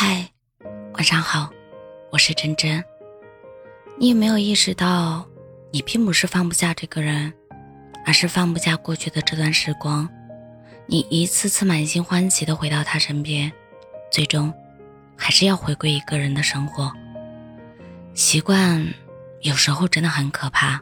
[0.00, 0.30] 嗨，
[0.92, 1.50] 晚上好，
[2.12, 2.84] 我是真真。
[3.98, 5.26] 你有没有意识到，
[5.72, 7.34] 你并不是放不下这个人，
[8.06, 10.08] 而是放不下过去的这段时光。
[10.86, 13.50] 你一次次满心欢喜的回到他身边，
[14.08, 14.54] 最终
[15.16, 16.92] 还是要回归一个人的生活。
[18.14, 18.86] 习惯
[19.40, 20.80] 有时候真的很可怕，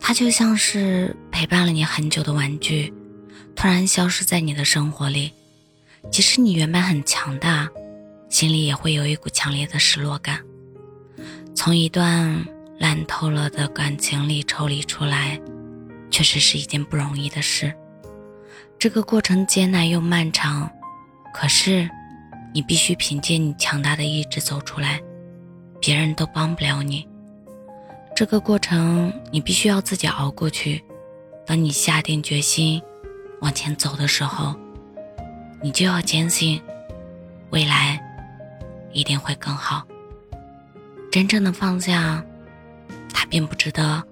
[0.00, 2.92] 它就像是陪伴了你很久的玩具，
[3.54, 5.30] 突然消失在你的生活里。
[6.10, 7.66] 即使你原本很强大，
[8.34, 10.40] 心里也会有一股强烈的失落感。
[11.54, 12.44] 从一段
[12.80, 15.40] 烂透了的感情里抽离出来，
[16.10, 17.72] 确实是一件不容易的事。
[18.76, 20.68] 这个过程艰难又漫长，
[21.32, 21.88] 可是
[22.52, 25.00] 你必须凭借你强大的意志走出来，
[25.80, 27.06] 别人都帮不了你。
[28.16, 30.82] 这个过程你必须要自己熬过去。
[31.46, 32.82] 等你下定决心
[33.42, 34.56] 往前走的时候。
[35.62, 36.60] 你就要坚信，
[37.50, 38.00] 未来
[38.94, 39.86] 一定会更好。
[41.12, 42.24] 真正的放下，
[43.12, 44.02] 它并不值得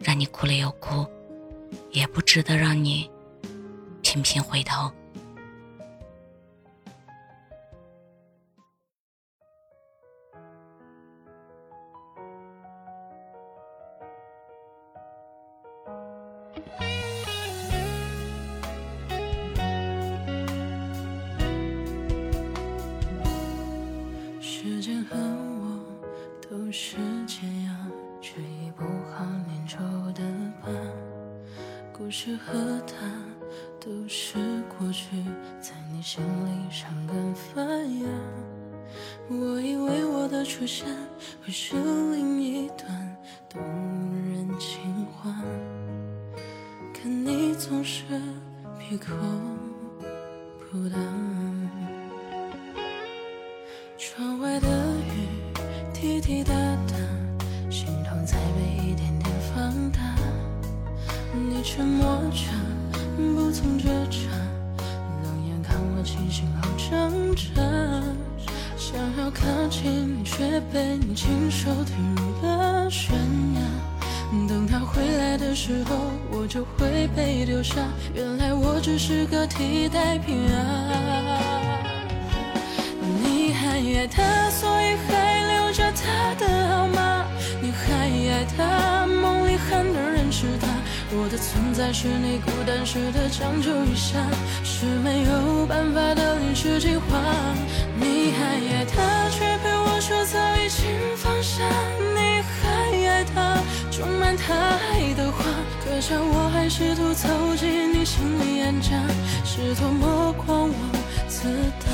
[0.00, 1.06] 让你哭了又哭，
[1.92, 3.10] 也不值得让你
[4.02, 4.92] 频频回头。
[26.76, 27.88] 是这样，
[28.20, 29.78] 却医不好粘稠
[30.12, 30.24] 的
[30.60, 30.68] 疤。
[31.92, 32.96] 故事和他
[33.80, 34.38] 都是
[34.76, 35.22] 过去，
[35.60, 38.08] 在你心里生根发芽。
[39.28, 40.88] 我以为我的出现
[41.46, 43.16] 会是另一段
[43.48, 43.62] 动
[44.32, 45.32] 人情话，
[46.92, 48.02] 可你总是
[48.80, 49.14] 闭口
[50.72, 50.96] 不答。
[53.96, 54.68] 窗外的
[56.04, 56.94] 滴滴答答，
[57.70, 60.00] 心痛在被一点点放大。
[61.32, 61.62] 你。
[61.64, 62.44] 沉默着，
[63.16, 64.28] 不曾觉察，
[65.22, 67.42] 冷眼看我清醒后挣扎，
[68.76, 73.14] 想要靠近你，却被你亲手推入了悬
[73.54, 73.60] 崖。
[74.46, 75.96] 等他回来的时候，
[76.30, 77.76] 我就会被丢下。
[78.14, 81.40] 原来我只是个替代品啊！
[83.22, 87.26] 你还爱他，所以还留着他的号码。
[87.60, 90.68] 你还爱他，梦里喊的人是他。
[91.16, 94.18] 我的存在是你孤单时的将就一下，
[94.62, 97.02] 是没有办法的临时计划。
[97.98, 100.86] 你还爱他，却陪我说早已经
[101.16, 101.64] 放下。
[102.14, 103.58] 你还爱他，
[103.90, 105.44] 种满他爱的花，
[105.84, 108.90] 可笑我还试图走进你心里安家，
[109.44, 110.72] 是多么狂妄
[111.28, 111.48] 自
[111.80, 111.93] 大。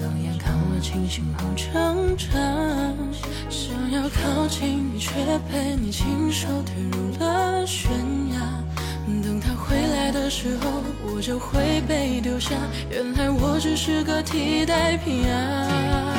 [0.00, 2.26] 冷眼看我清醒后挣扎，
[3.48, 5.10] 想要靠近你，却
[5.50, 7.90] 被你亲手推入了悬
[8.32, 8.38] 崖。
[9.22, 12.54] 等他回来的时候，我就会被丢下。
[12.90, 16.14] 原来我只是个替代品啊！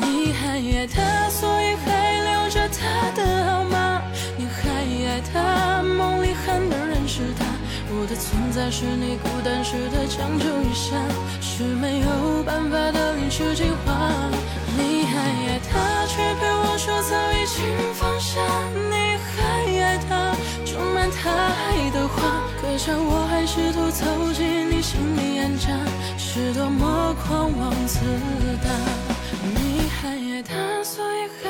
[0.00, 1.69] 你还爱他，所以
[8.60, 10.94] 在是你孤单时的将就一下，
[11.40, 14.10] 是没有办法的临时计划。
[14.76, 15.16] 你还
[15.48, 17.64] 爱他，却陪我说早已经
[17.94, 18.38] 放下。
[18.90, 19.32] 你还
[19.82, 20.36] 爱他，
[20.66, 24.04] 种满他爱的花，可笑我还试图走
[24.34, 25.68] 进你心里安家，
[26.18, 27.98] 是多么狂妄自
[28.62, 28.68] 大。
[29.54, 31.48] 你还爱他，所以还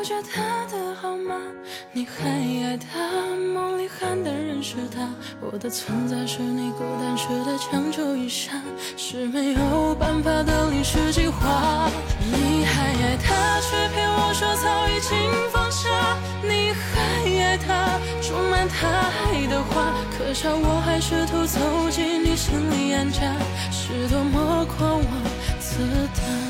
[0.00, 0.40] 留着他
[0.74, 1.34] 的号码。
[1.92, 2.24] 你还
[2.64, 2.98] 爱他，
[3.52, 5.06] 梦里喊的人是他。
[5.42, 8.52] 我的存在是你孤单时的将就一下，
[8.96, 11.90] 是没有办法的临时计划。
[12.32, 15.90] 你还爱他，却骗我说早已经放下。
[16.42, 23.36] 你还爱他，种满他爱的花，可笑我还试图走进你心里安家，
[23.70, 25.04] 是多么狂妄
[25.58, 25.84] 自
[26.16, 26.49] 大。